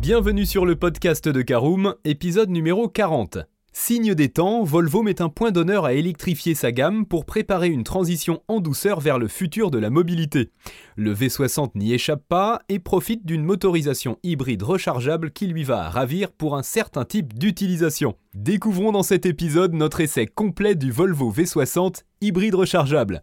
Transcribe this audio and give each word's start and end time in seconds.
Bienvenue 0.00 0.46
sur 0.46 0.64
le 0.64 0.76
podcast 0.76 1.28
de 1.28 1.42
Caroom, 1.42 1.94
épisode 2.04 2.48
numéro 2.48 2.88
40. 2.88 3.36
Signe 3.74 4.14
des 4.14 4.30
temps, 4.30 4.64
Volvo 4.64 5.02
met 5.02 5.20
un 5.20 5.28
point 5.28 5.50
d'honneur 5.50 5.84
à 5.84 5.92
électrifier 5.92 6.54
sa 6.54 6.72
gamme 6.72 7.04
pour 7.04 7.26
préparer 7.26 7.68
une 7.68 7.84
transition 7.84 8.42
en 8.48 8.60
douceur 8.60 9.00
vers 9.00 9.18
le 9.18 9.28
futur 9.28 9.70
de 9.70 9.78
la 9.78 9.90
mobilité. 9.90 10.52
Le 10.96 11.14
V60 11.14 11.72
n'y 11.74 11.92
échappe 11.92 12.22
pas 12.26 12.62
et 12.70 12.78
profite 12.78 13.26
d'une 13.26 13.44
motorisation 13.44 14.16
hybride 14.22 14.62
rechargeable 14.62 15.32
qui 15.32 15.48
lui 15.48 15.64
va 15.64 15.90
ravir 15.90 16.32
pour 16.32 16.56
un 16.56 16.62
certain 16.62 17.04
type 17.04 17.38
d'utilisation. 17.38 18.14
Découvrons 18.32 18.92
dans 18.92 19.02
cet 19.02 19.26
épisode 19.26 19.74
notre 19.74 20.00
essai 20.00 20.26
complet 20.26 20.76
du 20.76 20.90
Volvo 20.90 21.30
V60 21.30 22.04
hybride 22.22 22.54
rechargeable. 22.54 23.22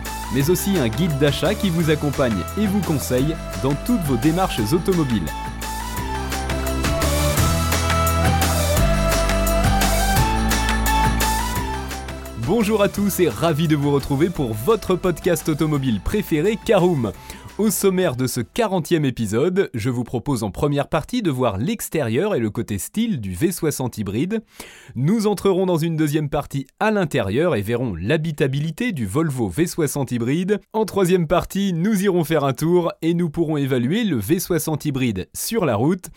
mais 0.33 0.49
aussi 0.49 0.77
un 0.77 0.87
guide 0.87 1.17
d'achat 1.19 1.55
qui 1.55 1.69
vous 1.69 1.89
accompagne 1.89 2.37
et 2.57 2.67
vous 2.67 2.81
conseille 2.81 3.35
dans 3.63 3.73
toutes 3.85 4.01
vos 4.01 4.17
démarches 4.17 4.61
automobiles. 4.73 5.25
Bonjour 12.53 12.81
à 12.83 12.89
tous 12.89 13.21
et 13.21 13.29
ravi 13.29 13.69
de 13.69 13.77
vous 13.77 13.91
retrouver 13.91 14.29
pour 14.29 14.53
votre 14.53 14.95
podcast 14.95 15.47
automobile 15.47 16.01
préféré 16.01 16.57
Caroom. 16.57 17.13
Au 17.61 17.69
sommaire 17.69 18.15
de 18.15 18.25
ce 18.25 18.41
40e 18.41 19.05
épisode, 19.05 19.69
je 19.75 19.91
vous 19.91 20.03
propose 20.03 20.41
en 20.41 20.49
première 20.49 20.87
partie 20.87 21.21
de 21.21 21.29
voir 21.29 21.59
l'extérieur 21.59 22.33
et 22.33 22.39
le 22.39 22.49
côté 22.49 22.79
style 22.79 23.21
du 23.21 23.35
V60 23.35 23.99
hybride. 23.99 24.41
Nous 24.95 25.27
entrerons 25.27 25.67
dans 25.67 25.77
une 25.77 25.95
deuxième 25.95 26.31
partie 26.31 26.65
à 26.79 26.89
l'intérieur 26.89 27.53
et 27.53 27.61
verrons 27.61 27.93
l'habitabilité 27.93 28.93
du 28.93 29.05
Volvo 29.05 29.47
V60 29.47 30.11
hybride. 30.11 30.59
En 30.73 30.85
troisième 30.85 31.27
partie, 31.27 31.71
nous 31.71 32.01
irons 32.01 32.23
faire 32.23 32.45
un 32.45 32.53
tour 32.53 32.93
et 33.03 33.13
nous 33.13 33.29
pourrons 33.29 33.57
évaluer 33.57 34.05
le 34.05 34.19
V60 34.19 34.87
hybride 34.87 35.29
sur 35.35 35.63
la 35.63 35.75
route. 35.75 36.07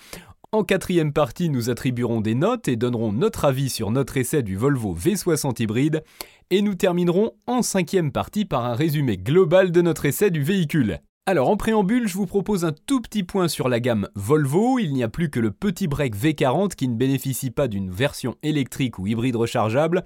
En 0.51 0.65
quatrième 0.65 1.13
partie, 1.13 1.51
nous 1.51 1.69
attribuerons 1.69 2.23
des 2.23 2.35
notes 2.35 2.69
et 2.69 2.77
donnerons 2.77 3.13
notre 3.13 3.45
avis 3.45 3.69
sur 3.69 3.91
notre 3.91 4.17
essai 4.17 4.43
du 4.43 4.57
Volvo 4.57 4.97
V60 4.97 5.63
hybride. 5.63 6.05
Et 6.51 6.63
nous 6.63 6.75
terminerons 6.75 7.33
en 7.47 7.61
cinquième 7.61 8.13
partie 8.13 8.47
par 8.47 8.65
un 8.65 8.75
résumé 8.75 9.19
global 9.19 9.73
de 9.73 9.83
notre 9.83 10.07
essai 10.07 10.31
du 10.31 10.43
véhicule. 10.43 11.01
Alors 11.27 11.49
en 11.49 11.57
préambule, 11.57 12.07
je 12.07 12.19
vous 12.19 12.27
propose 12.27 12.67
un 12.67 12.75
tout 12.85 13.01
petit 13.01 13.23
point 13.23 13.49
sur 13.49 13.71
la 13.71 13.81
gamme 13.81 14.11
Volvo. 14.15 14.79
Il 14.79 14.93
n'y 14.93 15.03
a 15.03 15.09
plus 15.09 15.31
que 15.31 15.41
le 15.41 15.53
petit 15.53 15.89
break 15.89 16.15
V40 16.15 16.75
qui 16.75 16.87
ne 16.87 16.97
bénéficie 16.97 17.51
pas 17.51 17.67
d'une 17.67 17.91
version 17.91 18.35
électrique 18.43 18.99
ou 18.99 19.07
hybride 19.07 19.37
rechargeable. 19.37 20.05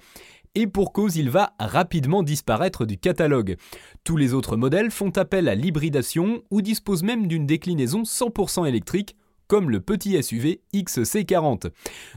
Et 0.55 0.65
pour 0.65 0.93
cause, 0.93 1.17
il 1.17 1.29
va 1.29 1.55
rapidement 1.59 2.23
disparaître 2.23 2.85
du 2.85 2.97
catalogue. 2.97 3.57
Tous 4.05 4.15
les 4.15 4.33
autres 4.33 4.55
modèles 4.55 4.91
font 4.91 5.09
appel 5.17 5.49
à 5.49 5.55
l'hybridation 5.55 6.41
ou 6.51 6.61
disposent 6.61 7.03
même 7.03 7.27
d'une 7.27 7.45
déclinaison 7.45 8.03
100% 8.03 8.65
électrique, 8.65 9.17
comme 9.47 9.69
le 9.69 9.81
petit 9.81 10.23
SUV 10.23 10.61
XC40. 10.73 11.69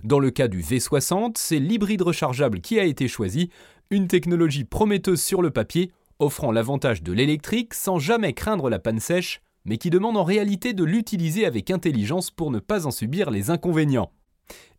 Dans 0.04 0.20
le 0.20 0.30
cas 0.30 0.46
du 0.46 0.62
V60, 0.62 1.32
c'est 1.38 1.58
l'hybride 1.58 2.02
rechargeable 2.02 2.60
qui 2.60 2.78
a 2.78 2.84
été 2.84 3.08
choisi, 3.08 3.50
une 3.90 4.06
technologie 4.06 4.64
prometteuse 4.64 5.20
sur 5.20 5.42
le 5.42 5.50
papier, 5.50 5.90
offrant 6.22 6.52
l'avantage 6.52 7.02
de 7.02 7.12
l'électrique 7.12 7.74
sans 7.74 7.98
jamais 7.98 8.32
craindre 8.32 8.70
la 8.70 8.78
panne 8.78 9.00
sèche, 9.00 9.42
mais 9.64 9.76
qui 9.76 9.90
demande 9.90 10.16
en 10.16 10.24
réalité 10.24 10.72
de 10.72 10.84
l'utiliser 10.84 11.44
avec 11.44 11.70
intelligence 11.70 12.30
pour 12.30 12.50
ne 12.50 12.58
pas 12.58 12.86
en 12.86 12.90
subir 12.90 13.30
les 13.30 13.50
inconvénients. 13.50 14.10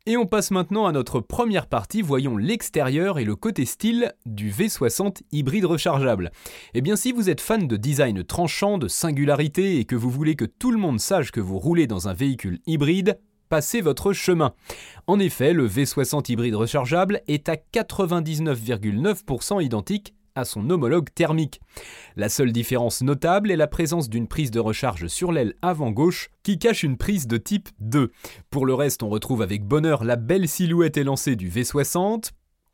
Et 0.05 0.17
on 0.17 0.25
passe 0.25 0.51
maintenant 0.51 0.85
à 0.85 0.91
notre 0.91 1.21
première 1.21 1.67
partie, 1.67 2.01
voyons 2.01 2.35
l'extérieur 2.35 3.19
et 3.19 3.23
le 3.23 3.37
côté 3.37 3.65
style 3.65 4.11
du 4.25 4.51
V60 4.51 5.21
hybride 5.31 5.63
rechargeable. 5.63 6.31
Eh 6.73 6.81
bien 6.81 6.97
si 6.97 7.13
vous 7.13 7.29
êtes 7.29 7.39
fan 7.39 7.67
de 7.67 7.77
design 7.77 8.21
tranchant, 8.23 8.77
de 8.77 8.89
singularité 8.89 9.79
et 9.79 9.85
que 9.85 9.95
vous 9.95 10.09
voulez 10.09 10.35
que 10.35 10.43
tout 10.43 10.71
le 10.71 10.77
monde 10.77 10.99
sache 10.99 11.31
que 11.31 11.39
vous 11.39 11.57
roulez 11.57 11.87
dans 11.87 12.09
un 12.09 12.13
véhicule 12.13 12.59
hybride, 12.65 13.17
passez 13.47 13.79
votre 13.79 14.11
chemin. 14.11 14.53
En 15.07 15.19
effet, 15.19 15.53
le 15.53 15.69
V60 15.69 16.29
hybride 16.31 16.55
rechargeable 16.55 17.21
est 17.27 17.47
à 17.47 17.55
99,9% 17.55 19.63
identique 19.63 20.13
à 20.35 20.45
son 20.45 20.69
homologue 20.69 21.09
thermique. 21.13 21.61
La 22.15 22.29
seule 22.29 22.51
différence 22.51 23.01
notable 23.01 23.51
est 23.51 23.55
la 23.55 23.67
présence 23.67 24.09
d'une 24.09 24.27
prise 24.27 24.51
de 24.51 24.59
recharge 24.59 25.07
sur 25.07 25.31
l'aile 25.31 25.55
avant 25.61 25.91
gauche 25.91 26.29
qui 26.43 26.59
cache 26.59 26.83
une 26.83 26.97
prise 26.97 27.27
de 27.27 27.37
type 27.37 27.69
2. 27.79 28.11
Pour 28.49 28.65
le 28.65 28.73
reste, 28.73 29.03
on 29.03 29.09
retrouve 29.09 29.41
avec 29.41 29.63
bonheur 29.63 30.03
la 30.03 30.15
belle 30.15 30.47
silhouette 30.47 30.97
élancée 30.97 31.35
du 31.35 31.49
V60, 31.49 32.31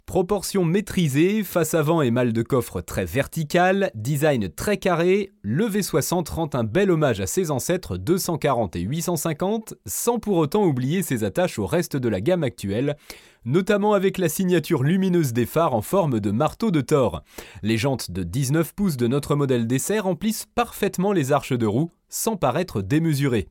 Proportion 0.10 0.66
maîtrisée, 0.66 1.44
face 1.44 1.76
avant 1.76 2.02
et 2.02 2.10
mal 2.10 2.34
de 2.34 2.42
coffre 2.42 2.82
très 2.82 3.06
vertical, 3.06 3.92
design 3.94 4.50
très 4.50 4.78
carré, 4.78 5.30
le 5.44 5.68
V60 5.68 6.32
rend 6.32 6.50
un 6.54 6.64
bel 6.64 6.90
hommage 6.90 7.22
à 7.22 7.28
ses 7.28 7.52
ancêtres 7.52 7.96
240 7.96 8.76
et 8.76 8.80
850 8.80 9.76
sans 9.86 10.18
pour 10.18 10.38
autant 10.38 10.66
oublier 10.66 11.04
ses 11.04 11.24
attaches 11.24 11.60
au 11.60 11.68
reste 11.68 11.96
de 11.96 12.10
la 12.10 12.22
gamme 12.22 12.44
actuelle, 12.44 12.98
notamment 13.46 13.94
avec 13.94 14.18
la 14.18 14.30
signature 14.30 14.84
lumineuse 14.84 15.34
des 15.34 15.46
phares 15.46 15.74
en 15.74 15.82
forme 15.82 16.20
de 16.20 16.32
marteau 16.32 16.72
de 16.72 16.82
Thor. 16.82 17.24
Les 17.64 17.78
jantes 17.78 18.12
de 18.12 18.24
19 18.24 18.74
pouces 18.74 18.98
de 18.98 19.08
notre 19.08 19.36
modèle 19.36 19.68
d'essai 19.68 20.00
remplissent 20.00 20.48
parfaitement 20.56 21.12
les 21.12 21.32
arches 21.32 21.54
de 21.54 21.66
roue 21.66 21.92
sans 22.10 22.36
paraître 22.36 22.82
démesurées. 22.82 23.48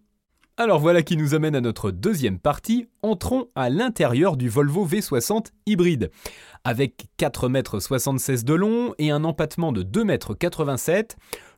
Alors 0.60 0.80
voilà 0.80 1.02
qui 1.02 1.16
nous 1.16 1.36
amène 1.36 1.54
à 1.54 1.60
notre 1.60 1.92
deuxième 1.92 2.40
partie, 2.40 2.88
entrons 3.02 3.46
à 3.54 3.70
l'intérieur 3.70 4.36
du 4.36 4.48
Volvo 4.48 4.84
V60 4.88 5.52
hybride. 5.66 6.10
Avec 6.64 7.06
4,76 7.20 8.32
m 8.32 8.42
de 8.42 8.54
long 8.54 8.92
et 8.98 9.12
un 9.12 9.22
empattement 9.22 9.70
de 9.70 9.84
2,87 9.84 10.90
m, 10.90 11.04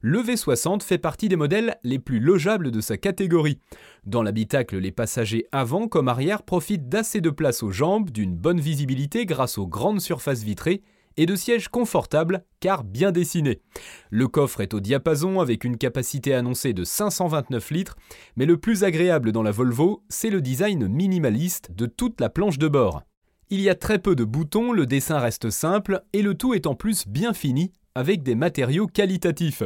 le 0.02 0.18
V60 0.18 0.82
fait 0.82 0.98
partie 0.98 1.30
des 1.30 1.36
modèles 1.36 1.78
les 1.82 1.98
plus 1.98 2.20
logeables 2.20 2.70
de 2.70 2.82
sa 2.82 2.98
catégorie. 2.98 3.58
Dans 4.04 4.22
l'habitacle, 4.22 4.76
les 4.76 4.92
passagers 4.92 5.46
avant 5.50 5.88
comme 5.88 6.08
arrière 6.08 6.42
profitent 6.42 6.90
d'assez 6.90 7.22
de 7.22 7.30
place 7.30 7.62
aux 7.62 7.70
jambes, 7.70 8.10
d'une 8.10 8.36
bonne 8.36 8.60
visibilité 8.60 9.24
grâce 9.24 9.56
aux 9.56 9.66
grandes 9.66 10.02
surfaces 10.02 10.42
vitrées 10.42 10.82
et 11.20 11.26
de 11.26 11.36
sièges 11.36 11.68
confortables 11.68 12.44
car 12.60 12.82
bien 12.82 13.12
dessinés. 13.12 13.60
Le 14.08 14.26
coffre 14.26 14.62
est 14.62 14.72
au 14.72 14.80
diapason 14.80 15.38
avec 15.40 15.64
une 15.64 15.76
capacité 15.76 16.32
annoncée 16.32 16.72
de 16.72 16.82
529 16.82 17.70
litres, 17.72 17.96
mais 18.36 18.46
le 18.46 18.56
plus 18.56 18.84
agréable 18.84 19.30
dans 19.30 19.42
la 19.42 19.50
Volvo, 19.50 20.02
c'est 20.08 20.30
le 20.30 20.40
design 20.40 20.88
minimaliste 20.88 21.72
de 21.72 21.84
toute 21.84 22.22
la 22.22 22.30
planche 22.30 22.56
de 22.56 22.68
bord. 22.68 23.02
Il 23.50 23.60
y 23.60 23.68
a 23.68 23.74
très 23.74 23.98
peu 23.98 24.16
de 24.16 24.24
boutons, 24.24 24.72
le 24.72 24.86
dessin 24.86 25.18
reste 25.18 25.50
simple 25.50 26.02
et 26.14 26.22
le 26.22 26.32
tout 26.32 26.54
est 26.54 26.66
en 26.66 26.74
plus 26.74 27.06
bien 27.06 27.34
fini 27.34 27.70
avec 27.94 28.22
des 28.22 28.34
matériaux 28.34 28.86
qualitatifs. 28.86 29.62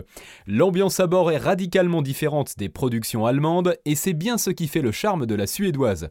L'ambiance 0.49 0.99
à 0.99 1.07
bord 1.07 1.31
est 1.31 1.37
radicalement 1.37 2.03
différente 2.03 2.59
des 2.59 2.69
productions 2.69 3.27
allemandes 3.27 3.77
et 3.85 3.95
c'est 3.95 4.13
bien 4.13 4.39
ce 4.39 4.51
qui 4.51 4.67
fait 4.67 4.83
le 4.83 4.91
charme 4.91 5.25
de 5.25 5.37
la 5.37 5.47
suédoise. 5.47 6.09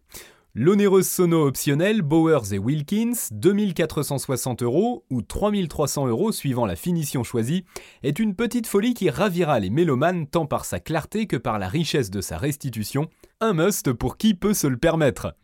L'onéreuse 0.55 1.09
sono 1.09 1.47
optionnelle 1.47 2.03
Bowers 2.03 2.53
et 2.53 2.59
Wilkins, 2.59 3.29
2460 3.31 4.61
euros 4.61 5.03
ou 5.09 5.23
3300 5.23 6.05
euros 6.05 6.31
suivant 6.31 6.67
la 6.67 6.75
finition 6.75 7.23
choisie, 7.23 7.65
est 8.03 8.19
une 8.19 8.35
petite 8.35 8.67
folie 8.67 8.93
qui 8.93 9.09
ravira 9.09 9.59
les 9.59 9.71
mélomanes 9.71 10.27
tant 10.27 10.45
par 10.45 10.65
sa 10.65 10.79
clarté 10.79 11.25
que 11.25 11.37
par 11.37 11.57
la 11.57 11.67
richesse 11.67 12.11
de 12.11 12.21
sa 12.21 12.37
restitution, 12.37 13.09
un 13.41 13.53
must 13.53 13.93
pour 13.93 14.15
qui 14.15 14.35
peut 14.35 14.53
se 14.53 14.67
le 14.67 14.77
permettre. 14.77 15.35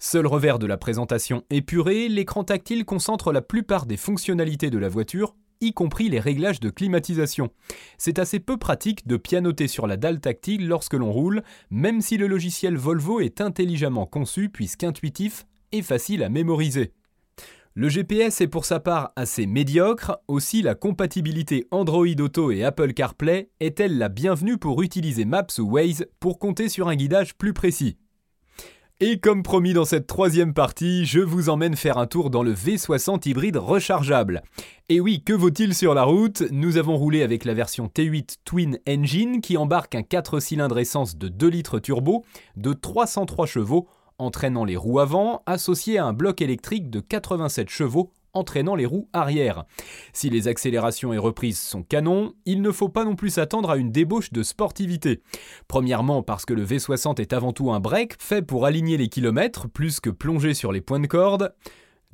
Seul 0.00 0.26
revers 0.26 0.58
de 0.58 0.66
la 0.66 0.76
présentation 0.76 1.44
épurée, 1.50 2.08
l'écran 2.08 2.42
tactile 2.42 2.84
concentre 2.84 3.32
la 3.32 3.42
plupart 3.42 3.86
des 3.86 3.96
fonctionnalités 3.96 4.70
de 4.70 4.78
la 4.78 4.88
voiture 4.88 5.36
y 5.60 5.72
compris 5.72 6.08
les 6.08 6.20
réglages 6.20 6.60
de 6.60 6.70
climatisation. 6.70 7.50
C'est 7.96 8.18
assez 8.18 8.40
peu 8.40 8.56
pratique 8.56 9.06
de 9.06 9.16
pianoter 9.16 9.68
sur 9.68 9.86
la 9.86 9.96
dalle 9.96 10.20
tactile 10.20 10.68
lorsque 10.68 10.94
l'on 10.94 11.12
roule, 11.12 11.42
même 11.70 12.00
si 12.00 12.16
le 12.16 12.26
logiciel 12.26 12.76
Volvo 12.76 13.20
est 13.20 13.40
intelligemment 13.40 14.06
conçu 14.06 14.48
puisqu'intuitif 14.48 15.46
et 15.72 15.82
facile 15.82 16.22
à 16.22 16.28
mémoriser. 16.28 16.92
Le 17.74 17.88
GPS 17.88 18.40
est 18.40 18.48
pour 18.48 18.64
sa 18.64 18.80
part 18.80 19.12
assez 19.14 19.46
médiocre, 19.46 20.18
aussi 20.26 20.62
la 20.62 20.74
compatibilité 20.74 21.66
Android 21.70 22.06
Auto 22.18 22.50
et 22.50 22.64
Apple 22.64 22.92
CarPlay 22.92 23.50
est-elle 23.60 23.98
la 23.98 24.08
bienvenue 24.08 24.58
pour 24.58 24.82
utiliser 24.82 25.24
Maps 25.24 25.46
ou 25.58 25.74
Waze 25.74 26.06
pour 26.18 26.40
compter 26.40 26.68
sur 26.68 26.88
un 26.88 26.96
guidage 26.96 27.36
plus 27.36 27.52
précis 27.52 27.96
Et 29.00 29.20
comme 29.20 29.44
promis 29.44 29.74
dans 29.74 29.84
cette 29.84 30.08
troisième 30.08 30.52
partie, 30.52 31.06
je 31.06 31.20
vous 31.20 31.50
emmène 31.50 31.76
faire 31.76 31.98
un 31.98 32.08
tour 32.08 32.30
dans 32.30 32.42
le 32.42 32.52
V60 32.52 33.28
hybride 33.28 33.56
rechargeable. 33.56 34.42
Et 34.88 34.98
oui, 34.98 35.22
que 35.22 35.32
vaut-il 35.32 35.72
sur 35.72 35.94
la 35.94 36.02
route? 36.02 36.42
Nous 36.50 36.78
avons 36.78 36.96
roulé 36.96 37.22
avec 37.22 37.44
la 37.44 37.54
version 37.54 37.86
T8 37.86 38.38
Twin 38.44 38.80
Engine 38.88 39.40
qui 39.40 39.56
embarque 39.56 39.94
un 39.94 40.02
4 40.02 40.40
cylindres 40.40 40.80
essence 40.80 41.16
de 41.16 41.28
2 41.28 41.46
litres 41.46 41.78
turbo 41.78 42.24
de 42.56 42.72
303 42.72 43.46
chevaux, 43.46 43.86
entraînant 44.18 44.64
les 44.64 44.76
roues 44.76 44.98
avant, 44.98 45.44
associé 45.46 45.98
à 45.98 46.04
un 46.04 46.12
bloc 46.12 46.42
électrique 46.42 46.90
de 46.90 46.98
87 46.98 47.70
chevaux 47.70 48.10
entraînant 48.38 48.74
les 48.74 48.86
roues 48.86 49.08
arrière. 49.12 49.64
Si 50.12 50.30
les 50.30 50.48
accélérations 50.48 51.12
et 51.12 51.18
reprises 51.18 51.60
sont 51.60 51.82
canons, 51.82 52.32
il 52.46 52.62
ne 52.62 52.70
faut 52.70 52.88
pas 52.88 53.04
non 53.04 53.16
plus 53.16 53.30
s'attendre 53.30 53.70
à 53.70 53.76
une 53.76 53.92
débauche 53.92 54.32
de 54.32 54.42
sportivité. 54.42 55.22
Premièrement 55.66 56.22
parce 56.22 56.44
que 56.44 56.54
le 56.54 56.64
V60 56.64 57.20
est 57.20 57.32
avant 57.32 57.52
tout 57.52 57.70
un 57.70 57.80
break 57.80 58.14
fait 58.18 58.42
pour 58.42 58.66
aligner 58.66 58.96
les 58.96 59.08
kilomètres 59.08 59.68
plus 59.68 60.00
que 60.00 60.10
plonger 60.10 60.54
sur 60.54 60.72
les 60.72 60.80
points 60.80 61.00
de 61.00 61.06
corde. 61.06 61.52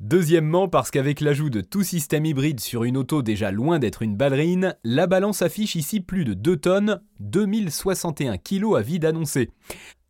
Deuxièmement, 0.01 0.67
parce 0.67 0.91
qu'avec 0.91 1.21
l'ajout 1.21 1.49
de 1.49 1.61
tout 1.61 1.83
système 1.83 2.25
hybride 2.25 2.59
sur 2.59 2.83
une 2.83 2.97
auto 2.97 3.21
déjà 3.21 3.49
loin 3.49 3.79
d'être 3.79 4.01
une 4.01 4.17
ballerine, 4.17 4.75
la 4.83 5.07
balance 5.07 5.41
affiche 5.41 5.75
ici 5.75 6.01
plus 6.01 6.25
de 6.25 6.33
2 6.33 6.57
tonnes, 6.57 7.01
2061 7.21 8.37
kg 8.37 8.75
à 8.75 8.81
vide 8.81 9.05
annoncé. 9.05 9.51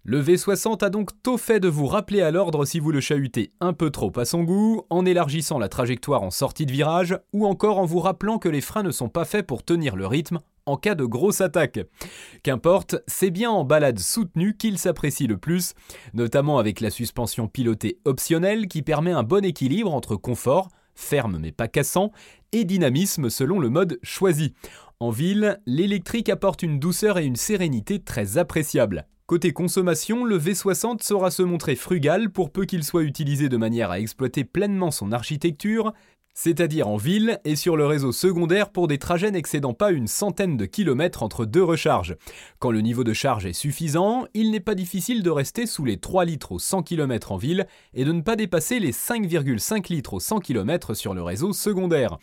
Le 0.07 0.21
V60 0.21 0.85
a 0.85 0.91
donc 0.91 1.09
tôt 1.23 1.39
fait 1.39 1.59
de 1.59 1.67
vous 1.67 1.87
rappeler 1.87 2.21
à 2.21 2.29
l'ordre 2.29 2.63
si 2.63 2.79
vous 2.79 2.91
le 2.91 3.01
chahutez 3.01 3.51
un 3.59 3.73
peu 3.73 3.89
trop 3.89 4.11
à 4.19 4.25
son 4.25 4.43
goût, 4.43 4.83
en 4.91 5.03
élargissant 5.03 5.57
la 5.57 5.67
trajectoire 5.67 6.21
en 6.21 6.29
sortie 6.29 6.67
de 6.67 6.71
virage, 6.71 7.17
ou 7.33 7.47
encore 7.47 7.79
en 7.79 7.85
vous 7.85 8.01
rappelant 8.01 8.37
que 8.37 8.47
les 8.47 8.61
freins 8.61 8.83
ne 8.83 8.91
sont 8.91 9.09
pas 9.09 9.25
faits 9.25 9.47
pour 9.47 9.63
tenir 9.63 9.95
le 9.95 10.05
rythme 10.05 10.41
en 10.67 10.77
cas 10.77 10.93
de 10.93 11.05
grosse 11.05 11.41
attaque. 11.41 11.79
Qu'importe, 12.43 12.97
c'est 13.07 13.31
bien 13.31 13.49
en 13.49 13.63
balade 13.63 13.97
soutenue 13.97 14.55
qu'il 14.55 14.77
s'apprécie 14.77 15.25
le 15.25 15.37
plus, 15.37 15.73
notamment 16.13 16.59
avec 16.59 16.81
la 16.81 16.91
suspension 16.91 17.47
pilotée 17.47 17.97
optionnelle 18.05 18.67
qui 18.67 18.83
permet 18.83 19.11
un 19.11 19.23
bon 19.23 19.43
équilibre 19.43 19.91
entre 19.91 20.15
confort, 20.15 20.69
ferme 20.93 21.39
mais 21.41 21.51
pas 21.51 21.67
cassant, 21.67 22.11
et 22.51 22.63
dynamisme 22.63 23.31
selon 23.31 23.57
le 23.57 23.69
mode 23.69 23.97
choisi. 24.03 24.53
En 24.99 25.09
ville, 25.09 25.59
l'électrique 25.65 26.29
apporte 26.29 26.61
une 26.61 26.79
douceur 26.79 27.17
et 27.17 27.25
une 27.25 27.35
sérénité 27.35 28.03
très 28.03 28.37
appréciables. 28.37 29.07
Côté 29.27 29.53
consommation, 29.53 30.23
le 30.23 30.37
V60 30.37 31.01
saura 31.01 31.31
se 31.31 31.41
montrer 31.41 31.75
frugal 31.75 32.29
pour 32.29 32.51
peu 32.51 32.65
qu'il 32.65 32.83
soit 32.83 33.01
utilisé 33.01 33.49
de 33.49 33.57
manière 33.57 33.89
à 33.89 33.99
exploiter 33.99 34.43
pleinement 34.43 34.91
son 34.91 35.11
architecture, 35.11 35.93
c'est-à-dire 36.35 36.87
en 36.87 36.97
ville 36.97 37.39
et 37.43 37.55
sur 37.55 37.75
le 37.75 37.87
réseau 37.87 38.11
secondaire 38.11 38.69
pour 38.69 38.87
des 38.87 38.99
trajets 38.99 39.31
n'excédant 39.31 39.73
pas 39.73 39.89
une 39.89 40.05
centaine 40.05 40.57
de 40.57 40.65
kilomètres 40.65 41.23
entre 41.23 41.45
deux 41.45 41.63
recharges. 41.63 42.15
Quand 42.59 42.69
le 42.69 42.81
niveau 42.81 43.03
de 43.03 43.13
charge 43.13 43.47
est 43.47 43.53
suffisant, 43.53 44.27
il 44.35 44.51
n'est 44.51 44.59
pas 44.59 44.75
difficile 44.75 45.23
de 45.23 45.31
rester 45.31 45.65
sous 45.65 45.85
les 45.85 45.97
3 45.97 46.25
litres 46.25 46.51
au 46.51 46.59
100 46.59 46.83
km 46.83 47.31
en 47.31 47.37
ville 47.37 47.65
et 47.95 48.05
de 48.05 48.11
ne 48.11 48.21
pas 48.21 48.35
dépasser 48.35 48.79
les 48.79 48.91
5,5 48.91 49.91
litres 49.91 50.13
au 50.13 50.19
100 50.19 50.39
km 50.39 50.93
sur 50.93 51.15
le 51.15 51.23
réseau 51.23 51.51
secondaire. 51.51 52.19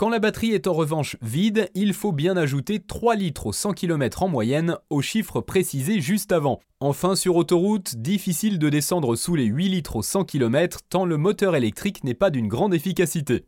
Quand 0.00 0.08
la 0.08 0.18
batterie 0.18 0.52
est 0.52 0.66
en 0.66 0.72
revanche 0.72 1.18
vide, 1.20 1.68
il 1.74 1.92
faut 1.92 2.12
bien 2.12 2.34
ajouter 2.38 2.80
3 2.80 3.16
litres 3.16 3.48
au 3.48 3.52
100 3.52 3.74
km 3.74 4.22
en 4.22 4.28
moyenne 4.28 4.78
au 4.88 5.02
chiffre 5.02 5.42
précisé 5.42 6.00
juste 6.00 6.32
avant. 6.32 6.58
Enfin 6.80 7.14
sur 7.14 7.36
autoroute, 7.36 7.96
difficile 7.96 8.58
de 8.58 8.70
descendre 8.70 9.14
sous 9.14 9.34
les 9.34 9.44
8 9.44 9.68
litres 9.68 9.96
au 9.96 10.02
100 10.02 10.24
km 10.24 10.78
tant 10.88 11.04
le 11.04 11.18
moteur 11.18 11.54
électrique 11.54 12.02
n'est 12.02 12.14
pas 12.14 12.30
d'une 12.30 12.48
grande 12.48 12.72
efficacité. 12.72 13.44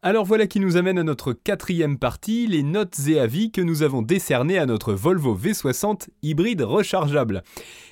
Alors 0.00 0.24
voilà 0.24 0.46
qui 0.46 0.60
nous 0.60 0.76
amène 0.76 0.98
à 0.98 1.02
notre 1.02 1.32
quatrième 1.32 1.98
partie, 1.98 2.46
les 2.46 2.62
notes 2.62 2.98
et 3.08 3.18
avis 3.18 3.50
que 3.50 3.60
nous 3.60 3.82
avons 3.82 4.00
décernés 4.00 4.56
à 4.56 4.66
notre 4.66 4.92
Volvo 4.92 5.36
V60 5.36 6.08
hybride 6.22 6.62
rechargeable. 6.62 7.42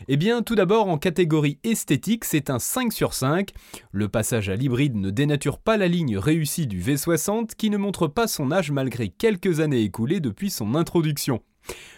Eh 0.07 0.17
bien 0.17 0.43
tout 0.43 0.55
d'abord 0.55 0.89
en 0.89 0.99
catégorie 0.99 1.59
esthétique 1.65 2.25
c'est 2.25 2.49
un 2.49 2.61
5 2.61 2.93
sur 2.93 3.13
5. 3.13 3.51
Le 3.91 4.09
passage 4.09 4.49
à 4.49 4.55
l'hybride 4.55 4.95
ne 4.95 5.11
dénature 5.11 5.59
pas 5.59 5.77
la 5.77 5.89
ligne 5.89 6.17
réussie 6.17 6.69
du 6.69 6.81
V60 6.81 7.57
qui 7.57 7.71
ne 7.71 7.77
montre 7.77 8.07
pas 8.07 8.29
son 8.29 8.53
âge 8.53 8.71
malgré 8.71 9.09
quelques 9.09 9.59
années 9.61 9.83
écoulées 9.83 10.21
depuis 10.21 10.51
son 10.51 10.77
introduction. 10.77 11.43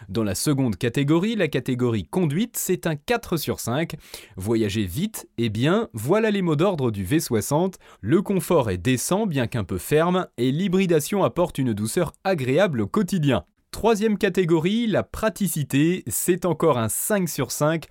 Dans 0.08 0.24
la 0.24 0.34
seconde 0.34 0.76
catégorie, 0.76 1.36
la 1.36 1.48
catégorie 1.48 2.04
conduite, 2.04 2.56
c'est 2.56 2.86
un 2.86 2.96
4 2.96 3.36
sur 3.36 3.60
5. 3.60 3.96
Voyager 4.36 4.84
vite 4.84 5.28
et 5.36 5.50
bien, 5.50 5.88
voilà 5.92 6.30
les 6.30 6.40
mots 6.40 6.56
d'ordre 6.56 6.90
du 6.90 7.04
V60. 7.04 7.74
Le 8.00 8.22
confort 8.22 8.70
est 8.70 8.78
décent 8.78 9.26
bien 9.26 9.46
qu'un 9.46 9.64
peu 9.64 9.78
ferme 9.78 10.26
et 10.38 10.50
l'hybridation 10.50 11.24
apporte 11.24 11.58
une 11.58 11.74
douceur 11.74 12.12
agréable 12.24 12.80
au 12.80 12.86
quotidien. 12.86 13.44
Troisième 13.70 14.16
catégorie, 14.16 14.86
la 14.86 15.02
praticité, 15.02 16.02
c'est 16.06 16.46
encore 16.46 16.78
un 16.78 16.88
5 16.88 17.28
sur 17.28 17.50
5. 17.50 17.86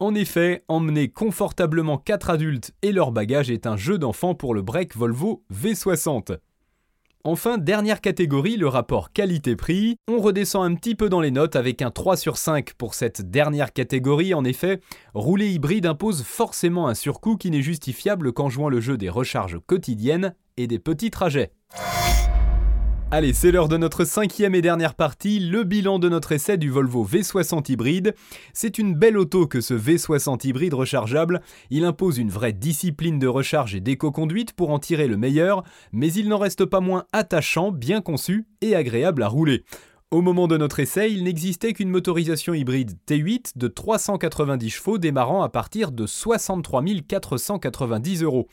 En 0.00 0.14
effet, 0.14 0.64
emmener 0.68 1.08
confortablement 1.08 1.98
4 1.98 2.30
adultes 2.30 2.74
et 2.82 2.92
leur 2.92 3.10
bagage 3.10 3.50
est 3.50 3.66
un 3.66 3.76
jeu 3.76 3.96
d'enfant 3.96 4.34
pour 4.34 4.54
le 4.54 4.60
break 4.60 4.96
Volvo 4.96 5.42
V60. 5.52 6.36
Enfin, 7.26 7.56
dernière 7.56 8.02
catégorie, 8.02 8.58
le 8.58 8.68
rapport 8.68 9.10
qualité-prix. 9.10 9.96
On 10.08 10.20
redescend 10.20 10.70
un 10.70 10.74
petit 10.74 10.94
peu 10.94 11.08
dans 11.08 11.22
les 11.22 11.30
notes 11.30 11.56
avec 11.56 11.80
un 11.80 11.90
3 11.90 12.18
sur 12.18 12.36
5 12.36 12.74
pour 12.74 12.92
cette 12.92 13.30
dernière 13.30 13.72
catégorie. 13.72 14.34
En 14.34 14.44
effet, 14.44 14.82
rouler 15.14 15.48
hybride 15.50 15.86
impose 15.86 16.22
forcément 16.22 16.86
un 16.86 16.94
surcoût 16.94 17.38
qui 17.38 17.50
n'est 17.50 17.62
justifiable 17.62 18.34
qu'en 18.34 18.50
jouant 18.50 18.68
le 18.68 18.82
jeu 18.82 18.98
des 18.98 19.08
recharges 19.08 19.58
quotidiennes 19.66 20.34
et 20.58 20.66
des 20.66 20.78
petits 20.78 21.10
trajets. 21.10 21.52
Allez, 23.10 23.32
c'est 23.32 23.52
l'heure 23.52 23.68
de 23.68 23.76
notre 23.76 24.04
cinquième 24.04 24.56
et 24.56 24.62
dernière 24.62 24.94
partie, 24.94 25.38
le 25.38 25.62
bilan 25.62 26.00
de 26.00 26.08
notre 26.08 26.32
essai 26.32 26.56
du 26.56 26.70
Volvo 26.70 27.06
V60 27.06 27.70
hybride. 27.70 28.14
C'est 28.52 28.78
une 28.78 28.94
belle 28.94 29.18
auto 29.18 29.46
que 29.46 29.60
ce 29.60 29.74
V60 29.74 30.48
hybride 30.48 30.74
rechargeable. 30.74 31.40
Il 31.70 31.84
impose 31.84 32.18
une 32.18 32.30
vraie 32.30 32.52
discipline 32.52 33.20
de 33.20 33.28
recharge 33.28 33.76
et 33.76 33.80
d'éco-conduite 33.80 34.52
pour 34.54 34.70
en 34.70 34.80
tirer 34.80 35.06
le 35.06 35.16
meilleur, 35.16 35.62
mais 35.92 36.12
il 36.12 36.28
n'en 36.28 36.38
reste 36.38 36.64
pas 36.64 36.80
moins 36.80 37.04
attachant, 37.12 37.70
bien 37.70 38.00
conçu 38.00 38.46
et 38.62 38.74
agréable 38.74 39.22
à 39.22 39.28
rouler. 39.28 39.64
Au 40.14 40.22
moment 40.22 40.46
de 40.46 40.56
notre 40.56 40.78
essai, 40.78 41.10
il 41.10 41.24
n'existait 41.24 41.72
qu'une 41.72 41.88
motorisation 41.88 42.54
hybride 42.54 42.92
T8 43.08 43.58
de 43.58 43.66
390 43.66 44.70
chevaux 44.70 44.96
démarrant 44.96 45.42
à 45.42 45.48
partir 45.48 45.90
de 45.90 46.06
63 46.06 46.84
490 47.08 48.22
euros. 48.22 48.46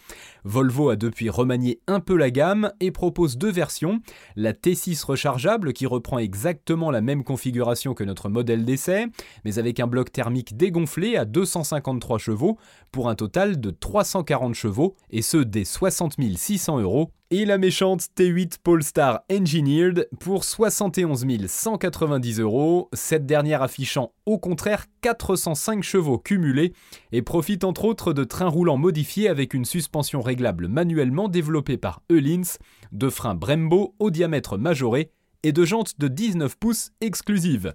Volvo 0.43 0.89
a 0.89 0.95
depuis 0.95 1.29
remanié 1.29 1.79
un 1.85 1.99
peu 1.99 2.17
la 2.17 2.31
gamme 2.31 2.71
et 2.79 2.89
propose 2.89 3.37
deux 3.37 3.51
versions, 3.51 4.01
la 4.35 4.53
T6 4.53 5.05
rechargeable 5.05 5.73
qui 5.73 5.85
reprend 5.85 6.17
exactement 6.17 6.89
la 6.89 7.01
même 7.01 7.23
configuration 7.23 7.93
que 7.93 8.03
notre 8.03 8.27
modèle 8.27 8.65
d'essai, 8.65 9.05
mais 9.45 9.59
avec 9.59 9.79
un 9.79 9.85
bloc 9.85 10.11
thermique 10.11 10.57
dégonflé 10.57 11.15
à 11.15 11.25
253 11.25 12.17
chevaux 12.17 12.57
pour 12.91 13.07
un 13.07 13.13
total 13.13 13.59
de 13.61 13.69
340 13.69 14.55
chevaux 14.55 14.95
et 15.11 15.21
ce 15.21 15.37
dès 15.37 15.65
60 15.65 16.15
600 16.37 16.79
euros 16.79 17.11
et 17.33 17.45
la 17.45 17.57
méchante 17.57 18.07
T8 18.17 18.57
Polestar 18.61 19.21
Engineered 19.31 20.09
pour 20.19 20.43
71 20.43 21.25
190 21.47 22.39
euros, 22.41 22.89
cette 22.91 23.25
dernière 23.25 23.61
affichant 23.61 24.11
au 24.25 24.37
contraire 24.37 24.85
405 24.99 25.81
chevaux 25.81 26.17
cumulés 26.17 26.73
et 27.13 27.21
profite 27.21 27.63
entre 27.63 27.85
autres 27.85 28.11
de 28.11 28.25
trains 28.25 28.49
roulants 28.49 28.77
modifiés 28.77 29.29
avec 29.29 29.53
une 29.53 29.63
suspension 29.63 30.21
réglable 30.21 30.67
manuellement 30.67 31.29
développée 31.29 31.77
par 31.77 32.01
Eulins, 32.11 32.57
de 32.91 33.09
freins 33.09 33.35
Brembo 33.35 33.95
au 33.99 34.11
diamètre 34.11 34.57
majoré 34.57 35.11
et 35.43 35.53
de 35.53 35.63
jantes 35.63 35.97
de 35.99 36.09
19 36.09 36.57
pouces 36.57 36.91
exclusives. 36.99 37.73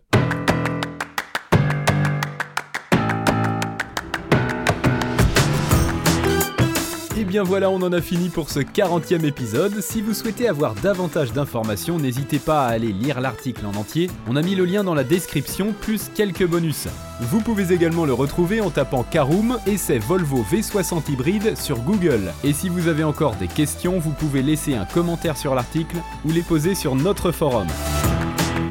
Bien 7.27 7.43
voilà, 7.43 7.71
on 7.71 7.83
en 7.83 7.93
a 7.93 8.01
fini 8.01 8.29
pour 8.29 8.51
ce 8.51 8.61
40e 8.61 9.25
épisode. 9.25 9.81
Si 9.81 10.01
vous 10.01 10.15
souhaitez 10.15 10.49
avoir 10.49 10.75
davantage 10.75 11.33
d'informations, 11.33 11.99
n'hésitez 11.99 12.39
pas 12.39 12.67
à 12.67 12.69
aller 12.69 12.93
lire 12.93 13.21
l'article 13.21 13.67
en 13.67 13.79
entier. 13.79 14.11
On 14.29 14.37
a 14.37 14.43
mis 14.43 14.55
le 14.55 14.65
lien 14.65 14.85
dans 14.85 14.95
la 14.95 15.05
description, 15.05 15.75
plus 15.81 16.11
quelques 16.15 16.47
bonus. 16.47 16.89
Vous 17.21 17.41
pouvez 17.41 17.73
également 17.73 18.05
le 18.05 18.13
retrouver 18.13 18.61
en 18.61 18.71
tapant 18.71 19.03
Caroom 19.03 19.59
et 19.67 19.77
Volvo 19.99 20.45
V60 20.51 21.11
hybride 21.11 21.57
sur 21.57 21.79
Google. 21.81 22.33
Et 22.45 22.53
si 22.53 22.69
vous 22.69 22.89
avez 22.89 23.05
encore 23.05 23.35
des 23.37 23.49
questions, 23.49 23.99
vous 23.99 24.13
pouvez 24.13 24.43
laisser 24.43 24.75
un 24.75 24.85
commentaire 24.85 25.37
sur 25.37 25.55
l'article 25.55 25.97
ou 26.25 26.31
les 26.31 26.43
poser 26.43 26.75
sur 26.75 26.95
notre 26.95 27.33
forum. 27.33 27.67